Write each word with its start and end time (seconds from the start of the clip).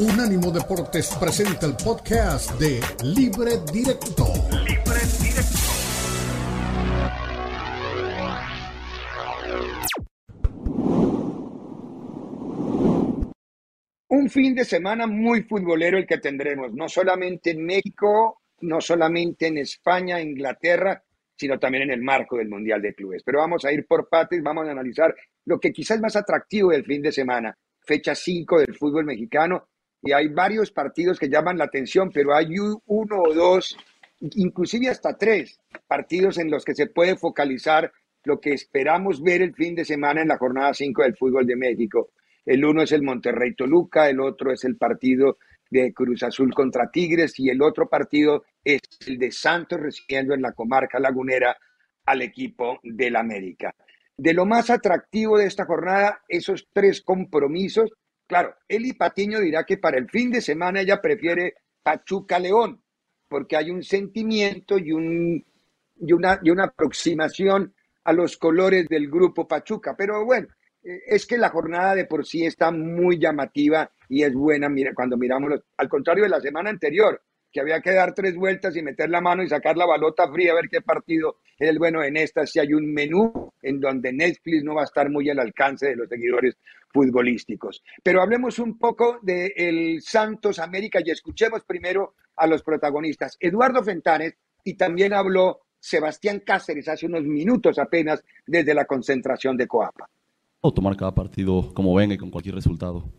Unánimo 0.00 0.50
Deportes 0.50 1.14
presenta 1.20 1.66
el 1.66 1.74
podcast 1.76 2.58
de 2.58 2.80
Libre 3.04 3.58
Directo. 3.70 4.24
Libre 4.64 5.00
Directo. 5.20 5.58
Un 14.08 14.30
fin 14.30 14.54
de 14.54 14.64
semana 14.64 15.06
muy 15.06 15.42
futbolero 15.42 15.98
el 15.98 16.06
que 16.06 16.16
tendremos, 16.16 16.72
no 16.72 16.88
solamente 16.88 17.50
en 17.50 17.66
México, 17.66 18.40
no 18.62 18.80
solamente 18.80 19.48
en 19.48 19.58
España, 19.58 20.18
Inglaterra, 20.18 21.04
sino 21.36 21.58
también 21.58 21.82
en 21.82 21.90
el 21.90 22.00
marco 22.00 22.38
del 22.38 22.48
Mundial 22.48 22.80
de 22.80 22.94
Clubes. 22.94 23.22
Pero 23.22 23.40
vamos 23.40 23.66
a 23.66 23.72
ir 23.72 23.86
por 23.86 24.08
partes, 24.08 24.42
vamos 24.42 24.66
a 24.66 24.70
analizar 24.70 25.14
lo 25.44 25.60
que 25.60 25.74
quizás 25.74 25.98
es 25.98 26.02
más 26.02 26.16
atractivo 26.16 26.70
del 26.70 26.86
fin 26.86 27.02
de 27.02 27.12
semana, 27.12 27.54
fecha 27.82 28.14
5 28.14 28.60
del 28.60 28.74
fútbol 28.74 29.04
mexicano, 29.04 29.68
y 30.02 30.12
hay 30.12 30.28
varios 30.28 30.70
partidos 30.70 31.18
que 31.18 31.28
llaman 31.28 31.58
la 31.58 31.64
atención, 31.64 32.10
pero 32.12 32.34
hay 32.34 32.58
uno 32.58 33.22
o 33.22 33.34
dos, 33.34 33.76
inclusive 34.20 34.88
hasta 34.88 35.16
tres 35.16 35.60
partidos 35.86 36.38
en 36.38 36.50
los 36.50 36.64
que 36.64 36.74
se 36.74 36.86
puede 36.86 37.16
focalizar 37.16 37.92
lo 38.24 38.40
que 38.40 38.52
esperamos 38.52 39.22
ver 39.22 39.42
el 39.42 39.54
fin 39.54 39.74
de 39.74 39.84
semana 39.84 40.22
en 40.22 40.28
la 40.28 40.38
jornada 40.38 40.74
5 40.74 41.02
del 41.02 41.16
fútbol 41.16 41.46
de 41.46 41.56
México. 41.56 42.10
El 42.44 42.64
uno 42.64 42.82
es 42.82 42.92
el 42.92 43.02
Monterrey 43.02 43.54
Toluca, 43.54 44.08
el 44.08 44.20
otro 44.20 44.52
es 44.52 44.64
el 44.64 44.76
partido 44.76 45.38
de 45.70 45.92
Cruz 45.92 46.22
Azul 46.22 46.52
contra 46.52 46.90
Tigres 46.90 47.38
y 47.38 47.48
el 47.48 47.62
otro 47.62 47.88
partido 47.88 48.44
es 48.64 48.80
el 49.06 49.18
de 49.18 49.30
Santos 49.30 49.80
recibiendo 49.80 50.34
en 50.34 50.42
la 50.42 50.52
comarca 50.52 50.98
lagunera 50.98 51.56
al 52.06 52.22
equipo 52.22 52.80
del 52.82 53.16
América. 53.16 53.74
De 54.16 54.34
lo 54.34 54.44
más 54.44 54.68
atractivo 54.68 55.38
de 55.38 55.46
esta 55.46 55.64
jornada, 55.64 56.22
esos 56.28 56.68
tres 56.72 57.00
compromisos 57.02 57.90
Claro, 58.30 58.54
Eli 58.68 58.92
Patiño 58.92 59.40
dirá 59.40 59.64
que 59.64 59.76
para 59.76 59.98
el 59.98 60.08
fin 60.08 60.30
de 60.30 60.40
semana 60.40 60.82
ella 60.82 61.02
prefiere 61.02 61.54
Pachuca 61.82 62.38
León, 62.38 62.80
porque 63.26 63.56
hay 63.56 63.72
un 63.72 63.82
sentimiento 63.82 64.78
y, 64.78 64.92
un, 64.92 65.44
y, 65.96 66.12
una, 66.12 66.38
y 66.40 66.50
una 66.50 66.66
aproximación 66.66 67.74
a 68.04 68.12
los 68.12 68.36
colores 68.36 68.86
del 68.86 69.10
grupo 69.10 69.48
Pachuca. 69.48 69.96
Pero 69.98 70.24
bueno, 70.24 70.46
eh, 70.84 71.00
es 71.08 71.26
que 71.26 71.38
la 71.38 71.48
jornada 71.48 71.96
de 71.96 72.04
por 72.04 72.24
sí 72.24 72.46
está 72.46 72.70
muy 72.70 73.18
llamativa 73.18 73.90
y 74.08 74.22
es 74.22 74.32
buena 74.32 74.68
mira, 74.68 74.94
cuando 74.94 75.16
miramos, 75.16 75.64
al 75.76 75.88
contrario 75.88 76.22
de 76.22 76.30
la 76.30 76.40
semana 76.40 76.70
anterior, 76.70 77.20
que 77.52 77.60
había 77.60 77.80
que 77.80 77.92
dar 77.92 78.14
tres 78.14 78.36
vueltas 78.36 78.76
y 78.76 78.82
meter 78.82 79.10
la 79.10 79.20
mano 79.20 79.42
y 79.42 79.48
sacar 79.48 79.76
la 79.76 79.86
balota 79.86 80.30
fría 80.30 80.52
a 80.52 80.56
ver 80.56 80.68
qué 80.68 80.80
partido 80.80 81.36
es 81.58 81.68
el 81.68 81.78
bueno. 81.78 82.02
En 82.02 82.16
esta 82.16 82.46
si 82.46 82.58
hay 82.58 82.72
un 82.72 82.92
menú 82.92 83.52
en 83.62 83.80
donde 83.80 84.12
Netflix 84.12 84.62
no 84.62 84.74
va 84.74 84.82
a 84.82 84.84
estar 84.84 85.10
muy 85.10 85.28
al 85.30 85.38
alcance 85.38 85.88
de 85.88 85.96
los 85.96 86.08
seguidores 86.08 86.56
futbolísticos. 86.92 87.82
Pero 88.02 88.22
hablemos 88.22 88.58
un 88.58 88.78
poco 88.78 89.18
del 89.22 89.52
el 89.56 90.02
Santos 90.02 90.58
América 90.58 91.00
y 91.04 91.10
escuchemos 91.10 91.62
primero 91.64 92.14
a 92.36 92.46
los 92.46 92.62
protagonistas. 92.62 93.36
Eduardo 93.40 93.82
Fentanes 93.82 94.34
y 94.64 94.74
también 94.74 95.12
habló 95.12 95.60
Sebastián 95.78 96.42
Cáceres 96.44 96.88
hace 96.88 97.06
unos 97.06 97.24
minutos 97.24 97.78
apenas 97.78 98.22
desde 98.46 98.74
la 98.74 98.84
concentración 98.84 99.56
de 99.56 99.66
Coapa. 99.66 100.08
O 100.60 100.72
tomar 100.72 100.96
cada 100.96 101.14
partido 101.14 101.72
como 101.72 101.94
venga 101.94 102.14
y 102.14 102.18
con 102.18 102.30
cualquier 102.30 102.54
resultado. 102.54 103.10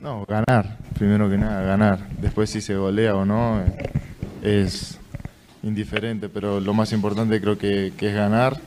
No, 0.00 0.24
ganar, 0.26 0.78
primero 0.96 1.28
que 1.28 1.36
nada, 1.36 1.62
ganar. 1.62 2.08
Después 2.20 2.50
si 2.50 2.60
se 2.60 2.76
golea 2.76 3.16
o 3.16 3.24
no 3.24 3.64
es 4.42 4.98
indiferente, 5.64 6.28
pero 6.28 6.60
lo 6.60 6.72
más 6.72 6.92
importante 6.92 7.40
creo 7.40 7.58
que, 7.58 7.88
es 7.88 8.14
ganar 8.14 8.60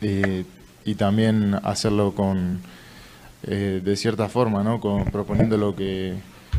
eh, 0.00 0.44
y 0.84 0.94
también 0.96 1.54
hacerlo 1.62 2.14
con 2.16 2.58
eh, 3.44 3.80
de 3.82 3.96
cierta 3.96 4.28
forma, 4.28 4.64
¿no? 4.64 4.80
Con, 4.80 5.04
proponiendo 5.04 5.56
lo 5.56 5.76
que, 5.76 6.14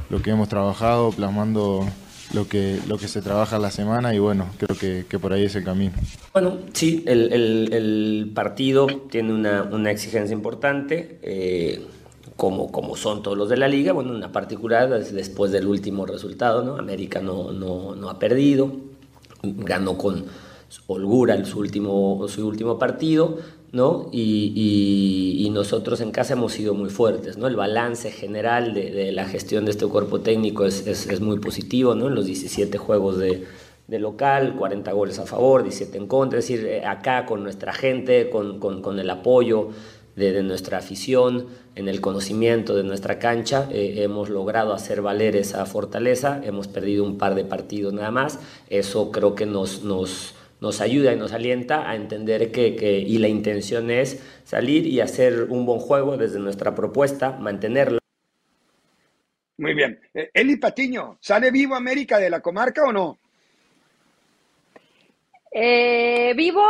lo 0.10 0.22
que 0.22 0.32
hemos 0.32 0.48
trabajado, 0.48 1.12
plasmando 1.12 1.86
lo 2.34 2.48
que, 2.48 2.80
lo 2.88 2.98
que 2.98 3.10
se 3.10 3.22
trabaja 3.22 3.60
la 3.60 3.72
semana 3.72 4.16
y 4.16 4.20
bueno, 4.20 4.48
creo 4.58 4.78
que, 4.78 5.06
que 5.10 5.20
por 5.20 5.34
ahí 5.34 5.44
es 5.44 5.56
el 5.56 5.66
camino. 5.66 5.94
Bueno, 6.32 6.60
sí, 6.72 7.04
el, 7.06 7.34
el, 7.34 7.74
el 7.74 8.32
partido 8.34 8.88
tiene 9.10 9.34
una, 9.34 9.64
una 9.64 9.92
exigencia 9.92 10.34
importante. 10.34 11.20
Eh, 11.22 11.86
como, 12.36 12.72
como 12.72 12.98
son 12.98 13.24
todos 13.24 13.38
los 13.38 13.50
de 13.50 13.58
la 13.58 13.68
liga, 13.68 13.94
bueno, 13.94 14.12
una 14.12 14.32
particular 14.32 14.90
después 14.90 15.52
del 15.52 15.68
último 15.68 16.06
resultado, 16.06 16.64
¿no? 16.64 16.78
América 16.78 17.22
no, 17.22 17.52
no, 17.52 17.96
no 17.96 18.10
ha 18.10 18.20
perdido, 18.20 18.72
ganó 19.42 19.98
con 19.98 20.26
holgura 20.88 21.44
su 21.46 21.60
último, 21.60 22.26
su 22.28 22.46
último 22.46 22.78
partido, 22.78 23.38
¿no? 23.72 24.10
Y, 24.12 25.42
y, 25.46 25.50
nosotros 25.50 26.02
en 26.02 26.12
casa 26.12 26.34
hemos 26.34 26.52
sido 26.52 26.74
muy 26.74 26.90
fuertes, 26.90 27.38
¿no? 27.38 27.48
El 27.48 27.56
balance 27.56 28.12
general 28.12 28.74
de, 28.74 28.92
de 28.92 29.12
la 29.14 29.26
gestión 29.26 29.64
de 29.66 29.72
este 29.72 29.86
cuerpo 29.88 30.20
técnico 30.20 30.66
es, 30.66 30.86
es, 30.86 31.08
es, 31.08 31.22
muy 31.22 31.40
positivo, 31.40 31.96
¿no? 31.96 32.08
En 32.08 32.16
los 32.16 32.26
17 32.26 32.78
juegos 32.78 33.18
de, 33.18 33.46
de 33.88 34.00
local, 34.00 34.56
40 34.58 34.92
goles 34.92 35.20
a 35.20 35.26
favor, 35.26 35.64
17 35.64 35.98
en 35.98 36.08
contra, 36.08 36.40
es 36.40 36.48
decir, 36.48 36.66
eh, 36.66 36.86
acá 36.86 37.26
con 37.26 37.44
nuestra 37.44 37.74
gente, 37.74 38.30
con, 38.30 38.60
con, 38.60 38.82
con 38.82 39.00
el 39.00 39.10
apoyo 39.10 39.70
de, 40.16 40.42
nuestra 40.44 40.78
afición, 40.78 41.48
en 41.76 41.88
el 41.88 42.02
conocimiento 42.02 42.76
de 42.76 42.84
nuestra 42.84 43.20
cancha, 43.20 43.68
eh, 43.72 43.96
hemos 43.98 44.30
logrado 44.30 44.74
hacer 44.74 45.02
valer 45.02 45.36
esa 45.36 45.66
fortaleza, 45.66 46.42
hemos 46.44 46.68
perdido 46.68 47.04
un 47.04 47.18
par 47.18 47.36
de 47.36 47.44
partidos 47.44 47.94
nada 47.94 48.12
más, 48.12 48.40
eso 48.70 49.12
creo 49.12 49.36
que 49.36 49.46
nos, 49.46 49.84
nos, 49.84 50.36
nos 50.62 50.82
ayuda 50.82 51.14
y 51.14 51.18
nos 51.18 51.34
alienta 51.34 51.90
a 51.90 51.96
entender 51.96 52.52
que, 52.52 52.76
que, 52.76 53.00
y 53.00 53.18
la 53.18 53.28
intención 53.28 53.92
es 53.92 54.24
salir 54.46 54.88
y 54.88 55.02
hacer 55.02 55.48
un 55.50 55.66
buen 55.66 55.80
juego 55.80 56.18
desde 56.18 56.40
nuestra 56.40 56.76
propuesta, 56.76 57.32
mantenerla. 57.32 58.00
Muy 59.58 59.74
bien. 59.74 60.00
Eh, 60.14 60.30
Eli 60.34 60.58
Patiño, 60.58 61.18
¿sale 61.22 61.52
vivo 61.52 61.76
América 61.76 62.18
de 62.20 62.30
la 62.30 62.42
comarca 62.42 62.84
o 62.84 62.92
no? 62.92 63.18
Eh, 65.52 66.34
vivo, 66.36 66.62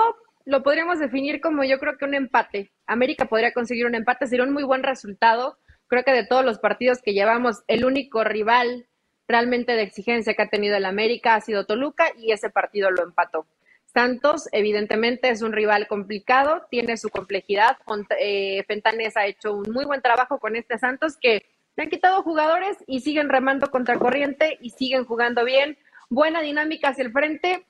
lo 0.45 0.61
podríamos 0.61 0.99
definir 0.99 1.41
como 1.41 1.63
yo 1.63 1.79
creo 1.79 1.97
que 1.97 2.05
un 2.05 2.13
empate. 2.13 2.71
América 2.85 3.25
podría 3.25 3.51
conseguir 3.51 3.87
un 3.87 3.95
empate, 3.95 4.27
sería 4.27 4.45
un 4.45 4.53
muy 4.53 4.63
buen 4.63 4.83
resultado. 4.83 5.57
Creo 5.87 6.03
que 6.03 6.13
de 6.13 6.25
todos 6.25 6.45
los 6.45 6.59
partidos 6.59 7.01
que 7.01 7.13
llevamos, 7.13 7.63
el 7.67 7.83
único 7.83 8.23
rival 8.23 8.87
realmente 9.27 9.73
de 9.73 9.81
exigencia 9.81 10.35
que 10.35 10.43
ha 10.43 10.49
tenido 10.49 10.77
el 10.77 10.85
América 10.85 11.33
ha 11.33 11.41
sido 11.41 11.65
Toluca 11.65 12.05
y 12.17 12.31
ese 12.31 12.51
partido 12.51 12.91
lo 12.91 13.03
empató. 13.03 13.47
Santos, 13.91 14.47
evidentemente, 14.51 15.29
es 15.29 15.41
un 15.41 15.51
rival 15.53 15.87
complicado, 15.87 16.67
tiene 16.69 16.97
su 16.97 17.09
complejidad. 17.09 17.77
Eh, 18.19 18.63
Fentanes 18.67 19.17
ha 19.17 19.25
hecho 19.25 19.53
un 19.53 19.71
muy 19.71 19.85
buen 19.85 20.01
trabajo 20.01 20.37
con 20.37 20.55
este 20.55 20.77
Santos 20.77 21.17
que 21.19 21.45
le 21.75 21.83
han 21.83 21.89
quitado 21.89 22.21
jugadores 22.21 22.77
y 22.87 22.99
siguen 22.99 23.29
remando 23.29 23.71
contra 23.71 23.97
corriente 23.97 24.57
y 24.61 24.71
siguen 24.71 25.05
jugando 25.05 25.43
bien. 25.43 25.77
Buena 26.09 26.41
dinámica 26.41 26.89
hacia 26.89 27.03
el 27.03 27.11
frente 27.11 27.65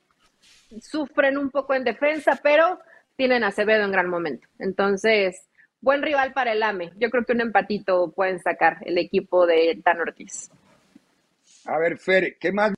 sufren 0.80 1.38
un 1.38 1.50
poco 1.50 1.74
en 1.74 1.84
defensa, 1.84 2.38
pero 2.42 2.78
tienen 3.16 3.44
a 3.44 3.48
Acevedo 3.48 3.84
en 3.84 3.92
gran 3.92 4.08
momento. 4.08 4.46
Entonces, 4.58 5.46
buen 5.80 6.02
rival 6.02 6.32
para 6.32 6.52
el 6.52 6.62
AME. 6.62 6.92
Yo 6.98 7.10
creo 7.10 7.24
que 7.24 7.32
un 7.32 7.40
empatito 7.40 8.12
pueden 8.12 8.40
sacar 8.40 8.78
el 8.82 8.98
equipo 8.98 9.46
de 9.46 9.80
Dan 9.84 10.00
Ortiz. 10.00 10.50
A 11.64 11.78
ver, 11.78 11.98
Fer, 11.98 12.36
¿qué 12.38 12.52
más 12.52 12.74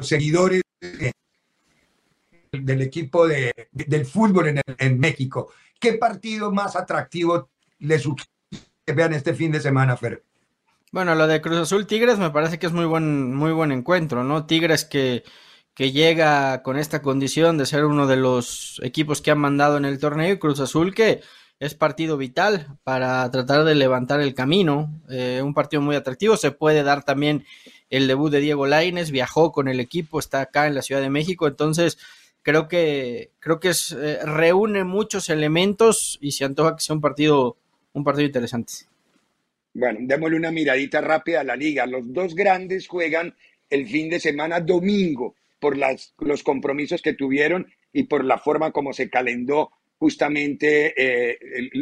seguidores 0.00 0.62
del 2.50 2.82
equipo 2.82 3.26
de, 3.26 3.52
del 3.70 4.04
fútbol 4.04 4.48
en, 4.48 4.60
en, 4.78 4.98
México? 4.98 5.52
¿Qué 5.78 5.94
partido 5.94 6.50
más 6.50 6.76
atractivo 6.76 7.50
les 7.78 8.02
sugiere 8.02 8.30
que 8.84 8.92
vean 8.92 9.14
este 9.14 9.34
fin 9.34 9.52
de 9.52 9.60
semana, 9.60 9.96
Fer? 9.96 10.22
Bueno, 10.90 11.14
lo 11.14 11.26
de 11.26 11.40
Cruz 11.40 11.56
Azul 11.56 11.86
Tigres 11.86 12.18
me 12.18 12.30
parece 12.30 12.58
que 12.58 12.66
es 12.66 12.72
muy 12.72 12.84
buen, 12.84 13.34
muy 13.34 13.52
buen 13.52 13.72
encuentro, 13.72 14.24
¿no? 14.24 14.44
Tigres 14.44 14.84
que 14.84 15.24
que 15.74 15.92
llega 15.92 16.62
con 16.62 16.78
esta 16.78 17.02
condición 17.02 17.58
de 17.58 17.66
ser 17.66 17.84
uno 17.84 18.06
de 18.06 18.16
los 18.16 18.80
equipos 18.82 19.22
que 19.22 19.30
han 19.30 19.38
mandado 19.38 19.76
en 19.76 19.84
el 19.84 19.98
torneo 19.98 20.38
Cruz 20.38 20.60
Azul 20.60 20.94
que 20.94 21.20
es 21.60 21.74
partido 21.74 22.16
vital 22.16 22.76
para 22.82 23.30
tratar 23.30 23.64
de 23.64 23.76
levantar 23.76 24.20
el 24.20 24.34
camino, 24.34 25.00
eh, 25.08 25.40
un 25.44 25.54
partido 25.54 25.80
muy 25.80 25.94
atractivo, 25.94 26.36
se 26.36 26.50
puede 26.50 26.82
dar 26.82 27.04
también 27.04 27.44
el 27.88 28.08
debut 28.08 28.32
de 28.32 28.40
Diego 28.40 28.66
Laines, 28.66 29.12
viajó 29.12 29.52
con 29.52 29.68
el 29.68 29.78
equipo, 29.78 30.18
está 30.18 30.40
acá 30.40 30.66
en 30.66 30.74
la 30.74 30.82
Ciudad 30.82 31.00
de 31.00 31.08
México, 31.08 31.46
entonces 31.46 31.98
creo 32.42 32.66
que 32.66 33.30
creo 33.38 33.60
que 33.60 33.68
es, 33.68 33.92
eh, 33.92 34.18
reúne 34.24 34.82
muchos 34.82 35.28
elementos 35.28 36.18
y 36.20 36.32
se 36.32 36.44
antoja 36.44 36.74
que 36.74 36.82
sea 36.82 36.96
un 36.96 37.00
partido 37.00 37.56
un 37.92 38.02
partido 38.02 38.26
interesante. 38.26 38.72
Bueno, 39.74 40.00
démosle 40.02 40.36
una 40.36 40.50
miradita 40.50 41.00
rápida 41.00 41.40
a 41.40 41.44
la 41.44 41.56
liga. 41.56 41.86
Los 41.86 42.12
dos 42.12 42.34
grandes 42.34 42.88
juegan 42.88 43.34
el 43.70 43.86
fin 43.86 44.10
de 44.10 44.18
semana 44.18 44.60
domingo 44.60 45.34
por 45.62 45.78
las, 45.78 46.12
los 46.18 46.42
compromisos 46.42 47.02
que 47.02 47.14
tuvieron 47.14 47.72
y 47.92 48.02
por 48.02 48.24
la 48.24 48.36
forma 48.36 48.72
como 48.72 48.92
se 48.92 49.08
calendó 49.08 49.70
justamente, 49.96 50.92
eh, 50.96 51.38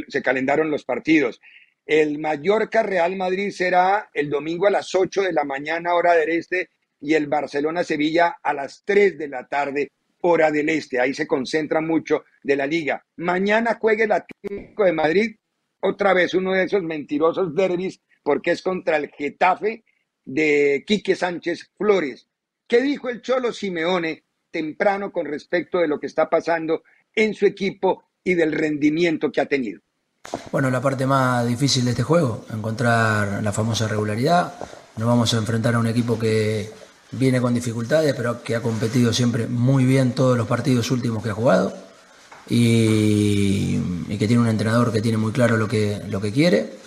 se 0.06 0.20
calendaron 0.20 0.70
los 0.70 0.84
partidos. 0.84 1.40
El 1.86 2.18
Mallorca 2.18 2.82
Real 2.82 3.16
Madrid 3.16 3.50
será 3.52 4.10
el 4.12 4.28
domingo 4.28 4.66
a 4.66 4.70
las 4.70 4.94
8 4.94 5.22
de 5.22 5.32
la 5.32 5.44
mañana, 5.44 5.94
hora 5.94 6.12
del 6.12 6.28
este, 6.28 6.68
y 7.00 7.14
el 7.14 7.26
Barcelona 7.26 7.82
Sevilla 7.82 8.36
a 8.42 8.52
las 8.52 8.82
3 8.84 9.16
de 9.16 9.28
la 9.28 9.48
tarde, 9.48 9.92
hora 10.20 10.50
del 10.50 10.68
este. 10.68 11.00
Ahí 11.00 11.14
se 11.14 11.26
concentra 11.26 11.80
mucho 11.80 12.24
de 12.42 12.56
la 12.56 12.66
liga. 12.66 13.02
Mañana 13.16 13.78
juegue 13.80 14.04
el 14.04 14.12
Atlético 14.12 14.84
de 14.84 14.92
Madrid, 14.92 15.36
otra 15.80 16.12
vez 16.12 16.34
uno 16.34 16.52
de 16.52 16.64
esos 16.64 16.82
mentirosos 16.82 17.54
derbis 17.54 17.98
porque 18.22 18.50
es 18.50 18.60
contra 18.60 18.98
el 18.98 19.08
Getafe 19.08 19.84
de 20.26 20.84
Quique 20.86 21.16
Sánchez 21.16 21.70
Flores. 21.78 22.29
¿Qué 22.70 22.80
dijo 22.80 23.08
el 23.08 23.20
Cholo 23.20 23.52
Simeone 23.52 24.22
temprano 24.48 25.10
con 25.10 25.26
respecto 25.26 25.78
de 25.78 25.88
lo 25.88 25.98
que 25.98 26.06
está 26.06 26.30
pasando 26.30 26.84
en 27.16 27.34
su 27.34 27.44
equipo 27.44 28.04
y 28.22 28.34
del 28.34 28.52
rendimiento 28.52 29.32
que 29.32 29.40
ha 29.40 29.46
tenido? 29.46 29.80
Bueno, 30.52 30.70
la 30.70 30.80
parte 30.80 31.04
más 31.04 31.48
difícil 31.48 31.84
de 31.84 31.90
este 31.90 32.04
juego, 32.04 32.44
encontrar 32.54 33.42
la 33.42 33.50
famosa 33.50 33.88
regularidad. 33.88 34.54
Nos 34.96 35.08
vamos 35.08 35.34
a 35.34 35.38
enfrentar 35.38 35.74
a 35.74 35.80
un 35.80 35.88
equipo 35.88 36.16
que 36.16 36.70
viene 37.10 37.40
con 37.40 37.54
dificultades, 37.54 38.14
pero 38.14 38.40
que 38.40 38.54
ha 38.54 38.62
competido 38.62 39.12
siempre 39.12 39.48
muy 39.48 39.84
bien 39.84 40.14
todos 40.14 40.38
los 40.38 40.46
partidos 40.46 40.92
últimos 40.92 41.24
que 41.24 41.30
ha 41.30 41.34
jugado 41.34 41.76
y, 42.48 43.80
que 44.16 44.28
tiene 44.28 44.42
un 44.42 44.48
entrenador 44.48 44.92
que 44.92 45.02
tiene 45.02 45.18
muy 45.18 45.32
claro 45.32 45.56
lo 45.56 45.66
que, 45.66 46.02
lo 46.06 46.20
que 46.20 46.30
quiere. 46.30 46.79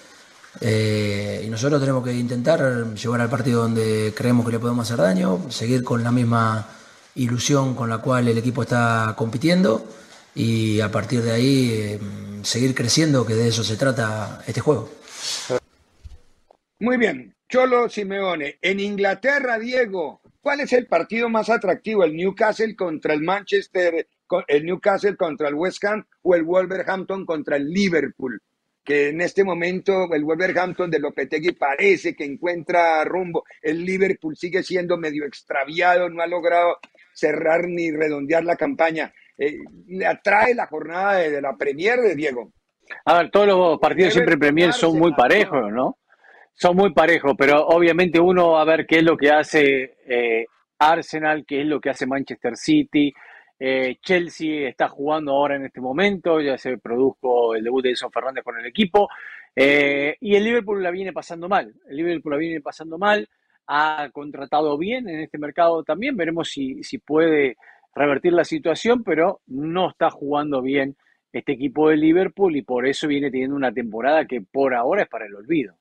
Eh, 0.62 1.44
y 1.46 1.50
nosotros 1.50 1.80
tenemos 1.80 2.04
que 2.04 2.14
intentar 2.14 2.94
llevar 2.94 3.22
al 3.22 3.30
partido 3.30 3.64
donde 3.64 4.14
creemos 4.16 4.46
que 4.46 4.52
le 4.52 4.60
podemos 4.60 4.86
hacer 4.86 5.04
daño, 5.04 5.50
seguir 5.50 5.84
con 5.84 6.04
la 6.04 6.12
misma 6.12 6.68
ilusión 7.16 7.76
con 7.76 7.90
la 7.90 8.00
cual 8.00 8.28
el 8.28 8.38
equipo 8.38 8.64
está 8.64 9.14
compitiendo 9.18 9.88
y 10.36 10.80
a 10.80 10.92
partir 10.92 11.22
de 11.22 11.32
ahí 11.32 11.70
eh, 11.72 12.00
seguir 12.44 12.74
creciendo, 12.74 13.26
que 13.26 13.36
de 13.36 13.48
eso 13.48 13.64
se 13.64 13.78
trata 13.78 14.44
este 14.48 14.62
juego. 14.62 14.90
Muy 16.80 16.98
bien, 16.98 17.36
Cholo 17.48 17.90
Simeone. 17.90 18.58
En 18.62 18.80
Inglaterra, 18.80 19.60
Diego, 19.60 20.22
¿cuál 20.42 20.62
es 20.62 20.74
el 20.74 20.88
partido 20.88 21.30
más 21.30 21.50
atractivo? 21.50 22.04
¿El 22.04 22.16
Newcastle 22.16 22.76
contra 22.76 23.14
el 23.14 23.22
Manchester, 23.22 24.08
el 24.48 24.66
Newcastle 24.66 25.16
contra 25.16 25.50
el 25.50 25.56
West 25.56 25.84
Ham 25.86 26.06
o 26.24 26.36
el 26.36 26.44
Wolverhampton 26.44 27.26
contra 27.26 27.58
el 27.58 27.70
Liverpool? 27.70 28.42
Que 28.84 29.10
en 29.10 29.22
este 29.22 29.44
momento 29.44 30.14
el 30.14 30.26
Wolverhampton 30.26 30.92
de 30.92 31.00
Lopetegui 31.00 31.54
parece 31.54 32.16
que 32.16 32.26
encuentra 32.26 33.04
rumbo. 33.06 33.46
El 33.62 33.86
Liverpool 33.86 34.36
sigue 34.36 34.62
siendo 34.62 34.98
medio 34.98 35.26
extraviado, 35.26 36.10
no 36.10 36.22
ha 36.22 36.28
logrado 36.28 36.78
cerrar 37.14 37.68
ni 37.68 37.92
redondear 37.92 38.44
la 38.44 38.56
campaña. 38.56 39.14
Eh, 39.38 39.58
¿Le 39.88 40.06
atrae 40.06 40.54
la 40.54 40.68
jornada 40.68 41.16
de, 41.16 41.42
la 41.42 41.56
Premier 41.56 42.00
de 42.00 42.16
Diego? 42.16 42.52
A 43.06 43.20
ver, 43.20 43.32
todos 43.32 43.48
los 43.48 43.80
partidos 43.80 44.14
siempre 44.14 44.38
Premier 44.38 44.74
son 44.74 44.98
muy 44.98 45.14
parejos, 45.14 45.72
¿no? 45.72 45.98
Son 46.54 46.76
muy 46.76 46.94
parejos, 46.94 47.34
pero 47.38 47.66
obviamente 47.66 48.20
uno 48.20 48.58
a 48.58 48.66
ver 48.66 48.86
qué 48.86 48.98
es 48.98 49.04
lo 49.04 49.18
que 49.18 49.32
hace 49.32 49.96
eh, 50.06 50.46
Arsenal, 50.78 51.46
qué 51.48 51.62
es 51.62 51.68
lo 51.68 51.80
que 51.80 51.90
hace 51.90 52.06
Manchester 52.06 52.56
City. 52.56 53.14
Eh, 53.60 53.98
Chelsea 54.02 54.68
está 54.68 54.90
jugando 54.90 55.32
ahora 55.32 55.56
en 55.56 55.66
este 55.66 55.80
momento, 55.80 56.42
ya 56.42 56.58
se 56.58 56.78
produjo 56.78 57.56
el 57.56 57.64
debut 57.64 57.84
de 57.84 57.92
Edson 57.92 58.12
Fernández 58.12 58.44
con 58.44 58.58
el 58.58 58.66
equipo. 58.66 59.10
y 59.56 60.36
el 60.36 60.44
Liverpool 60.44 60.82
la 60.82 60.92
viene 60.92 61.14
pasando 61.14 61.48
mal. 61.48 61.74
El 61.88 61.98
Liverpool 61.98 62.34
la 62.34 62.38
viene 62.38 62.62
pasando 62.62 62.98
mal. 62.98 63.30
Ha 63.68 64.10
contratado 64.12 64.78
bien 64.78 65.08
en 65.08 65.22
este 65.22 65.38
mercado 65.38 65.84
también. 65.84 66.18
Veremos 66.18 66.50
si, 66.50 66.84
si 66.84 66.98
puede 66.98 67.56
revertir 67.96 68.34
la 68.34 68.44
situación, 68.44 69.04
pero 69.04 69.42
no 69.48 69.92
está 69.92 70.10
jugando 70.10 70.62
bien 70.62 70.96
este 71.32 71.54
equipo 71.54 71.90
de 71.90 71.98
Liverpool 71.98 72.56
y 72.56 72.62
por 72.62 72.86
eso 72.88 73.08
viene 73.08 73.32
teniendo 73.32 73.56
una 73.56 73.74
temporada 73.74 74.26
que 74.26 74.42
por 74.42 74.74
ahora 74.74 75.04
es 75.04 75.10
para 75.10 75.26
el 75.26 75.36
olvido. 75.36 75.76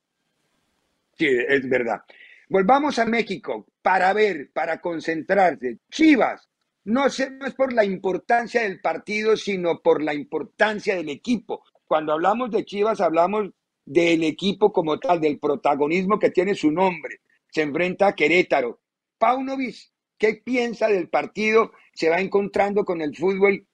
Sí, 1.15 1.27
es 1.27 1.69
verdad. 1.69 2.03
Volvamos 2.49 2.99
a 2.99 3.07
México 3.07 3.67
para 3.83 4.13
ver, 4.13 4.51
para 4.53 4.81
concentrarse. 4.81 5.79
Chivas, 5.91 6.49
no, 6.85 7.07
es 7.07 7.55
por 7.57 7.73
la 7.73 7.85
importancia 7.85 8.63
del 8.63 8.81
partido, 8.81 9.37
sino 9.37 9.81
por 9.81 10.03
la 10.03 10.15
importancia 10.15 10.97
del 10.97 11.09
equipo. 11.09 11.63
Cuando 11.87 12.13
hablamos 12.13 12.51
de 12.51 12.65
Chivas, 12.65 13.01
hablamos 13.01 13.51
del 13.85 14.25
equipo 14.25 14.73
como 14.73 14.99
tal, 14.99 15.21
del 15.21 15.39
protagonismo 15.39 16.19
que 16.19 16.31
tiene 16.31 16.55
su 16.55 16.71
nombre. 16.71 17.21
Se 17.51 17.63
enfrenta 17.63 18.09
a 18.09 18.15
Querétaro. 18.15 18.81
Paunovic, 19.19 19.77
¿qué 20.19 20.35
piensa 20.35 20.89
del 20.89 21.09
partido 21.09 21.73
se 21.95 22.09
va 22.09 22.21
encontrando 22.21 22.85
con 22.85 23.01
el 23.01 23.17
fútbol 23.17 23.67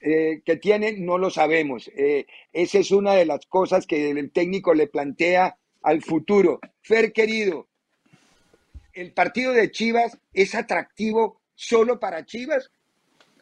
eh, 0.00 0.42
que 0.44 0.56
tiene, 0.56 0.92
no 0.98 1.16
lo 1.16 1.30
sabemos. 1.30 1.90
Eh, 1.96 2.26
esa 2.52 2.78
es 2.78 2.90
una 2.90 3.14
de 3.14 3.24
las 3.24 3.46
cosas 3.46 3.86
que 3.86 4.10
el 4.10 4.32
técnico 4.32 4.74
le 4.74 4.86
plantea 4.86 5.56
al 5.80 6.02
futuro. 6.02 6.60
Fer 6.82 7.12
querido, 7.12 7.68
¿el 8.92 9.14
partido 9.14 9.52
de 9.52 9.70
Chivas 9.70 10.18
es 10.34 10.54
atractivo 10.54 11.40
solo 11.54 11.98
para 11.98 12.24
Chivas 12.24 12.70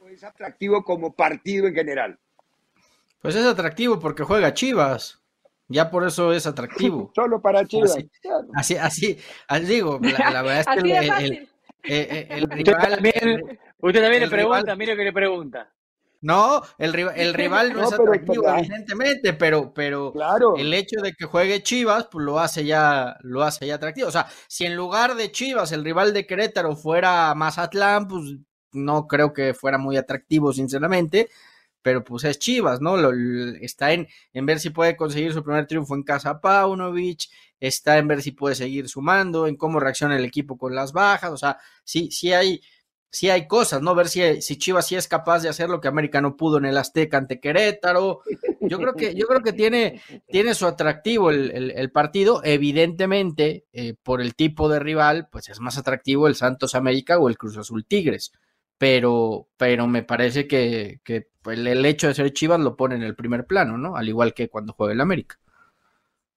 o 0.00 0.08
es 0.08 0.24
atractivo 0.24 0.84
como 0.84 1.14
partido 1.14 1.66
en 1.66 1.74
general? 1.74 2.18
Pues 3.20 3.36
es 3.36 3.46
atractivo 3.46 4.00
porque 4.00 4.24
juega 4.24 4.52
Chivas. 4.52 5.22
Ya 5.68 5.90
por 5.90 6.06
eso 6.06 6.32
es 6.32 6.46
atractivo. 6.46 7.12
Solo 7.14 7.40
para 7.40 7.64
Chivas. 7.64 7.96
Así, 8.54 8.76
así, 8.76 9.18
así, 9.48 9.64
digo, 9.64 9.98
la, 10.02 10.42
verdad 10.42 10.60
es 10.60 10.66
que 10.82 11.48
el, 12.28 12.50
rival, 12.50 13.58
Usted 13.78 14.00
también 14.00 14.22
le 14.22 14.28
pregunta, 14.28 14.76
mire 14.76 14.96
que 14.96 15.04
le 15.04 15.12
pregunta. 15.12 15.72
No, 16.22 16.62
el, 16.78 16.94
el 17.16 17.34
rival 17.34 17.72
no, 17.72 17.82
es 17.82 17.92
atractivo, 17.92 18.48
evidentemente, 18.48 19.32
pero, 19.32 19.74
pero 19.74 20.14
el 20.56 20.72
hecho 20.72 21.00
de 21.02 21.12
que 21.12 21.26
juegue 21.26 21.62
Chivas, 21.64 22.06
pues 22.10 22.24
lo 22.24 22.38
hace 22.38 22.64
ya, 22.64 23.16
lo 23.20 23.42
hace 23.42 23.66
ya 23.66 23.74
atractivo. 23.74 24.08
O 24.08 24.12
sea, 24.12 24.28
si 24.46 24.64
en 24.64 24.76
lugar 24.76 25.16
de 25.16 25.32
Chivas 25.32 25.72
el 25.72 25.84
rival 25.84 26.14
de 26.14 26.26
Querétaro 26.26 26.76
fuera 26.76 27.34
Mazatlán, 27.34 28.06
pues 28.06 28.36
no 28.70 29.08
creo 29.08 29.32
que 29.32 29.52
fuera 29.52 29.78
muy 29.78 29.96
atractivo, 29.96 30.52
sinceramente. 30.52 31.28
Pero 31.82 32.04
pues 32.04 32.22
es 32.22 32.38
Chivas, 32.38 32.80
¿no? 32.80 32.96
está 33.60 33.92
en, 33.92 34.06
en 34.32 34.46
ver 34.46 34.60
si 34.60 34.70
puede 34.70 34.96
conseguir 34.96 35.32
su 35.32 35.42
primer 35.42 35.66
triunfo 35.66 35.96
en 35.96 36.04
casa 36.04 36.40
Paunovic, 36.40 37.28
está 37.58 37.98
en 37.98 38.06
ver 38.06 38.22
si 38.22 38.30
puede 38.30 38.54
seguir 38.54 38.88
sumando, 38.88 39.48
en 39.48 39.56
cómo 39.56 39.80
reacciona 39.80 40.16
el 40.16 40.24
equipo 40.24 40.56
con 40.56 40.76
las 40.76 40.92
bajas. 40.92 41.32
O 41.32 41.36
sea, 41.36 41.58
sí, 41.82 42.12
sí 42.12 42.32
hay 42.32 42.62
sí 43.12 43.28
hay 43.28 43.46
cosas, 43.46 43.82
¿no? 43.82 43.94
Ver 43.94 44.08
si, 44.08 44.40
si 44.40 44.56
Chivas 44.56 44.88
sí 44.88 44.96
es 44.96 45.06
capaz 45.06 45.42
de 45.42 45.50
hacer 45.50 45.68
lo 45.68 45.80
que 45.80 45.88
América 45.88 46.20
no 46.22 46.36
pudo 46.36 46.56
en 46.56 46.64
el 46.64 46.78
Azteca 46.78 47.18
ante 47.18 47.38
Querétaro. 47.38 48.22
Yo 48.60 48.78
creo 48.78 48.94
que, 48.94 49.14
yo 49.14 49.26
creo 49.26 49.42
que 49.42 49.52
tiene, 49.52 50.00
tiene 50.28 50.54
su 50.54 50.66
atractivo 50.66 51.30
el, 51.30 51.90
partido. 51.92 52.40
Evidentemente, 52.42 53.66
eh, 53.72 53.94
por 54.02 54.22
el 54.22 54.34
tipo 54.34 54.68
de 54.68 54.80
rival, 54.80 55.28
pues 55.30 55.50
es 55.50 55.60
más 55.60 55.76
atractivo 55.76 56.26
el 56.26 56.34
Santos 56.34 56.74
América 56.74 57.18
o 57.18 57.28
el 57.28 57.36
Cruz 57.36 57.58
Azul 57.58 57.84
Tigres. 57.84 58.32
Pero, 58.78 59.48
pero 59.58 59.86
me 59.86 60.02
parece 60.02 60.48
que, 60.48 61.00
que 61.04 61.28
pues, 61.42 61.58
el 61.58 61.84
hecho 61.84 62.08
de 62.08 62.14
ser 62.14 62.32
Chivas 62.32 62.60
lo 62.60 62.76
pone 62.76 62.94
en 62.94 63.02
el 63.02 63.14
primer 63.14 63.46
plano, 63.46 63.76
¿no? 63.76 63.94
Al 63.94 64.08
igual 64.08 64.32
que 64.32 64.48
cuando 64.48 64.72
juega 64.72 64.94
el 64.94 65.00
América. 65.00 65.38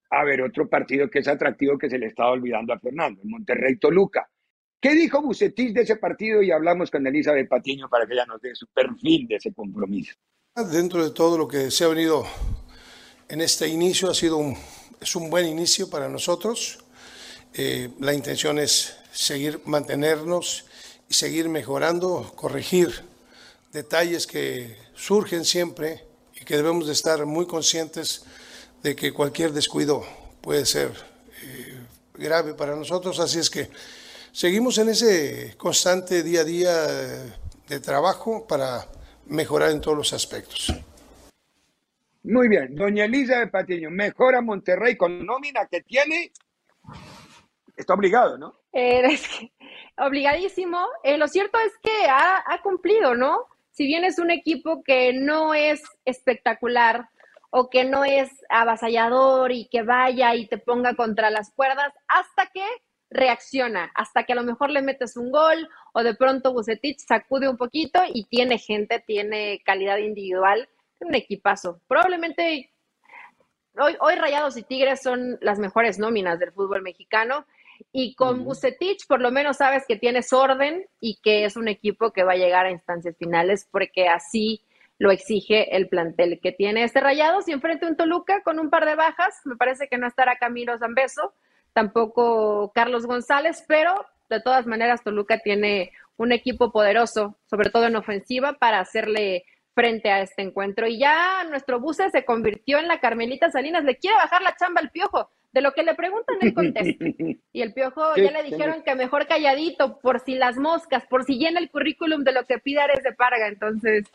A 0.09 0.23
ver, 0.25 0.41
otro 0.41 0.67
partido 0.67 1.09
que 1.09 1.19
es 1.19 1.27
atractivo 1.27 1.77
que 1.77 1.89
se 1.89 1.97
le 1.97 2.07
estaba 2.07 2.31
olvidando 2.31 2.73
a 2.73 2.79
Fernando, 2.79 3.21
Monterrey 3.23 3.77
Toluca 3.77 4.29
¿Qué 4.79 4.93
dijo 4.93 5.21
Bucetich 5.21 5.73
de 5.73 5.81
ese 5.81 5.95
partido? 5.95 6.41
Y 6.41 6.51
hablamos 6.51 6.91
con 6.91 7.05
Elizabeth 7.07 7.49
Patiño 7.49 7.89
para 7.89 8.05
que 8.05 8.13
ella 8.13 8.25
nos 8.25 8.41
dé 8.41 8.53
su 8.53 8.67
perfil 8.67 9.27
de 9.27 9.35
ese 9.35 9.53
compromiso. 9.53 10.13
Dentro 10.71 11.03
de 11.03 11.11
todo 11.11 11.37
lo 11.37 11.47
que 11.47 11.71
se 11.71 11.83
ha 11.83 11.87
venido 11.87 12.25
en 13.27 13.41
este 13.41 13.67
inicio, 13.67 14.09
ha 14.09 14.13
sido 14.13 14.37
un, 14.37 14.55
es 15.01 15.15
un 15.15 15.29
buen 15.29 15.47
inicio 15.47 15.89
para 15.89 16.07
nosotros. 16.07 16.79
Eh, 17.53 17.89
la 17.99 18.13
intención 18.13 18.59
es 18.59 18.97
seguir, 19.11 19.59
mantenernos 19.65 20.65
y 21.09 21.13
seguir 21.13 21.49
mejorando, 21.49 22.33
corregir 22.35 22.89
detalles 23.71 24.27
que 24.27 24.77
surgen 24.93 25.45
siempre 25.45 26.03
y 26.39 26.45
que 26.45 26.57
debemos 26.57 26.87
de 26.87 26.93
estar 26.93 27.25
muy 27.25 27.45
conscientes 27.45 28.25
de 28.83 28.95
que 28.95 29.13
cualquier 29.13 29.51
descuido 29.51 30.05
puede 30.41 30.65
ser 30.65 30.91
eh, 31.43 31.77
grave 32.13 32.53
para 32.53 32.75
nosotros. 32.75 33.19
Así 33.19 33.39
es 33.39 33.49
que 33.49 33.69
Seguimos 34.35 34.77
en 34.79 34.89
ese 34.89 35.55
constante 35.55 36.21
día 36.21 36.41
a 36.41 36.43
día 36.43 36.73
de 37.69 37.79
trabajo 37.79 38.45
para 38.45 38.85
mejorar 39.27 39.71
en 39.71 39.79
todos 39.79 39.95
los 39.95 40.11
aspectos. 40.11 40.73
Muy 42.21 42.49
bien, 42.49 42.75
doña 42.75 43.05
Elisa 43.05 43.49
Patiño, 43.49 43.89
mejora 43.91 44.41
Monterrey 44.41 44.97
con 44.97 45.25
nómina 45.25 45.67
que 45.67 45.83
tiene. 45.83 46.33
Está 47.77 47.93
obligado, 47.93 48.37
¿no? 48.37 48.59
Eh, 48.73 49.17
obligadísimo. 49.97 50.85
Eh, 51.01 51.17
lo 51.17 51.29
cierto 51.29 51.57
es 51.57 51.71
que 51.81 52.05
ha, 52.09 52.43
ha 52.45 52.61
cumplido, 52.61 53.15
¿no? 53.15 53.45
Si 53.71 53.85
bien 53.85 54.03
es 54.03 54.19
un 54.19 54.31
equipo 54.31 54.83
que 54.83 55.13
no 55.13 55.53
es 55.53 55.81
espectacular 56.03 57.07
o 57.51 57.69
que 57.69 57.85
no 57.85 58.03
es 58.03 58.29
avasallador 58.49 59.53
y 59.53 59.69
que 59.69 59.83
vaya 59.83 60.35
y 60.35 60.45
te 60.49 60.57
ponga 60.57 60.93
contra 60.93 61.29
las 61.29 61.53
cuerdas, 61.53 61.93
hasta 62.09 62.47
que 62.53 62.65
reacciona 63.09 63.91
hasta 63.95 64.23
que 64.23 64.33
a 64.33 64.35
lo 64.35 64.43
mejor 64.43 64.69
le 64.69 64.81
metes 64.81 65.17
un 65.17 65.31
gol 65.31 65.69
o 65.93 66.03
de 66.03 66.15
pronto 66.15 66.53
Bucetich 66.53 66.99
sacude 66.99 67.47
un 67.47 67.57
poquito 67.57 68.01
y 68.13 68.25
tiene 68.25 68.57
gente, 68.57 69.03
tiene 69.05 69.61
calidad 69.63 69.97
individual, 69.97 70.67
un 70.99 71.15
equipazo. 71.15 71.81
Probablemente 71.87 72.71
hoy, 73.77 73.95
hoy 73.99 74.15
Rayados 74.15 74.57
y 74.57 74.63
Tigres 74.63 75.01
son 75.01 75.37
las 75.41 75.59
mejores 75.59 75.99
nóminas 75.99 76.39
del 76.39 76.51
fútbol 76.51 76.81
mexicano 76.81 77.45
y 77.91 78.15
con 78.15 78.43
Bucetich 78.43 79.05
por 79.07 79.21
lo 79.21 79.31
menos 79.31 79.57
sabes 79.57 79.83
que 79.87 79.97
tienes 79.97 80.31
orden 80.33 80.85
y 80.99 81.19
que 81.21 81.45
es 81.45 81.57
un 81.57 81.67
equipo 81.67 82.11
que 82.11 82.23
va 82.23 82.33
a 82.33 82.37
llegar 82.37 82.65
a 82.65 82.71
instancias 82.71 83.17
finales 83.17 83.67
porque 83.69 84.07
así 84.07 84.61
lo 84.97 85.11
exige 85.11 85.75
el 85.75 85.89
plantel 85.89 86.39
que 86.41 86.51
tiene 86.51 86.83
este 86.83 87.01
Rayados 87.01 87.47
y 87.47 87.51
enfrente 87.51 87.85
un 87.85 87.97
Toluca 87.97 88.41
con 88.43 88.59
un 88.59 88.69
par 88.69 88.85
de 88.85 88.95
bajas. 88.95 89.41
Me 89.45 89.55
parece 89.55 89.87
que 89.87 89.97
no 89.97 90.07
estará 90.07 90.37
Camilo 90.37 90.77
Zambeso, 90.77 91.33
tampoco 91.75 92.71
Carlos 92.73 93.05
González, 93.05 93.65
pero 93.67 93.93
de 94.29 94.39
todas 94.39 94.65
maneras 94.65 95.03
Toluca 95.03 95.39
tiene 95.39 95.91
un 96.15 96.31
equipo 96.31 96.71
poderoso, 96.71 97.37
sobre 97.49 97.69
todo 97.69 97.85
en 97.85 97.97
ofensiva, 97.97 98.53
para 98.53 98.79
hacerle 98.79 99.43
frente 99.73 100.09
a 100.09 100.21
este 100.21 100.41
encuentro. 100.41 100.87
Y 100.87 100.99
ya 100.99 101.43
nuestro 101.49 101.81
buce 101.81 102.09
se 102.11 102.23
convirtió 102.23 102.79
en 102.79 102.87
la 102.87 103.01
Carmelita 103.01 103.51
Salinas, 103.51 103.83
le 103.83 103.97
quiere 103.97 104.15
bajar 104.15 104.41
la 104.41 104.55
chamba 104.55 104.79
al 104.79 104.89
piojo. 104.89 105.29
De 105.51 105.61
lo 105.61 105.73
que 105.73 105.83
le 105.83 105.95
preguntan, 105.95 106.37
él 106.41 106.53
contesta. 106.53 107.05
Y 107.53 107.61
el 107.61 107.73
piojo 107.73 108.15
ya 108.17 108.31
le 108.31 108.43
dijeron 108.43 108.83
que 108.83 108.95
mejor 108.95 109.27
calladito, 109.27 109.99
por 109.99 110.19
si 110.19 110.35
las 110.35 110.57
moscas, 110.57 111.05
por 111.05 111.23
si 111.23 111.37
llena 111.37 111.59
el 111.59 111.69
currículum 111.69 112.23
de 112.23 112.33
lo 112.33 112.45
que 112.45 112.57
pide 112.57 112.81
Ares 112.81 113.03
de 113.03 113.13
Parga. 113.13 113.47
Entonces, 113.47 114.05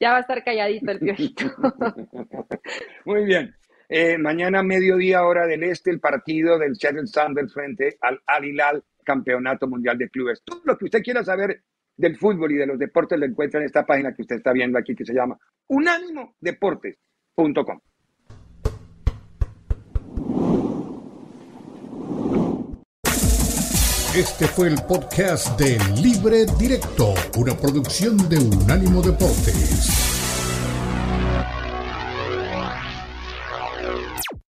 ya 0.00 0.10
va 0.10 0.18
a 0.18 0.20
estar 0.20 0.42
calladito 0.42 0.90
el 0.90 0.98
piojito. 0.98 1.44
Muy 3.04 3.24
bien. 3.24 3.54
Eh, 3.92 4.18
mañana, 4.18 4.62
mediodía, 4.62 5.24
hora 5.24 5.48
del 5.48 5.64
este, 5.64 5.90
el 5.90 5.98
partido 5.98 6.60
del 6.60 6.76
Seattle 6.76 7.08
Sanders 7.08 7.52
frente 7.52 7.98
al 8.00 8.20
Al 8.24 8.44
Hilal, 8.44 8.84
Campeonato 9.04 9.66
Mundial 9.66 9.98
de 9.98 10.08
Clubes. 10.08 10.42
Todo 10.44 10.62
lo 10.64 10.78
que 10.78 10.84
usted 10.84 11.02
quiera 11.02 11.24
saber 11.24 11.64
del 11.96 12.16
fútbol 12.16 12.52
y 12.52 12.54
de 12.54 12.66
los 12.66 12.78
deportes 12.78 13.18
lo 13.18 13.26
encuentra 13.26 13.58
en 13.58 13.66
esta 13.66 13.84
página 13.84 14.14
que 14.14 14.22
usted 14.22 14.36
está 14.36 14.52
viendo 14.52 14.78
aquí, 14.78 14.94
que 14.94 15.04
se 15.04 15.12
llama 15.12 15.36
unánimodeportes.com. 15.66 17.80
Este 24.16 24.46
fue 24.46 24.68
el 24.68 24.76
podcast 24.88 25.58
de 25.58 25.78
Libre 26.00 26.46
Directo, 26.60 27.12
una 27.38 27.56
producción 27.56 28.16
de 28.28 28.38
Unánimo 28.38 29.02
Deportes. 29.02 30.09